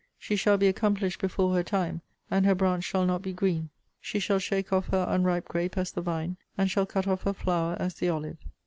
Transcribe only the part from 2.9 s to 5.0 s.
not be green. She shall shake off